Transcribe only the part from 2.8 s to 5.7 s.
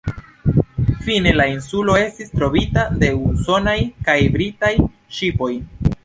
de usonaj kaj britaj ŝipoj.